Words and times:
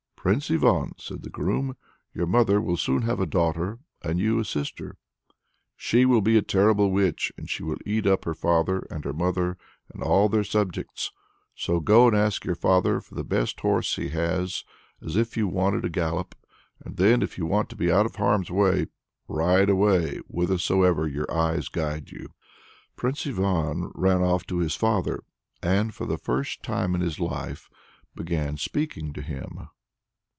"Prince 0.23 0.51
Ivan!" 0.51 0.91
said 0.99 1.23
the 1.23 1.31
groom, 1.31 1.75
"your 2.13 2.27
mother 2.27 2.61
will 2.61 2.77
soon 2.77 3.01
have 3.01 3.19
a 3.19 3.25
daughter, 3.25 3.79
and 4.03 4.19
you 4.19 4.37
a 4.37 4.45
sister. 4.45 4.95
She 5.75 6.05
will 6.05 6.21
be 6.21 6.37
a 6.37 6.43
terrible 6.43 6.91
witch, 6.91 7.31
and 7.37 7.49
she 7.49 7.63
will 7.63 7.79
eat 7.87 8.05
up 8.05 8.23
her 8.25 8.35
father, 8.35 8.85
and 8.91 9.03
her 9.03 9.13
mother, 9.13 9.57
and 9.91 10.03
all 10.03 10.29
their 10.29 10.43
subjects. 10.43 11.09
So 11.55 11.79
go 11.79 12.07
and 12.07 12.15
ask 12.15 12.45
your 12.45 12.53
father 12.53 13.01
for 13.01 13.15
the 13.15 13.23
best 13.23 13.59
horse 13.61 13.95
he 13.95 14.09
has 14.09 14.63
as 15.03 15.15
if 15.15 15.35
you 15.35 15.47
wanted 15.47 15.85
a 15.85 15.89
gallop 15.89 16.35
and 16.85 16.97
then, 16.97 17.23
if 17.23 17.39
you 17.39 17.47
want 17.47 17.67
to 17.71 17.75
be 17.75 17.91
out 17.91 18.05
of 18.05 18.17
harm's 18.17 18.51
way, 18.51 18.85
ride 19.27 19.71
away 19.71 20.17
whithersoever 20.27 21.07
your 21.07 21.33
eyes 21.33 21.67
guide 21.67 22.11
you." 22.11 22.27
Prince 22.95 23.25
Ivan 23.25 23.89
ran 23.95 24.21
off 24.21 24.45
to 24.45 24.59
his 24.59 24.75
father 24.75 25.23
and, 25.63 25.95
for 25.95 26.05
the 26.05 26.19
first 26.19 26.61
time 26.61 26.93
in 26.93 27.01
his 27.01 27.19
life, 27.19 27.71
began 28.13 28.57
speaking 28.57 29.13
to 29.13 29.23
him. 29.23 29.67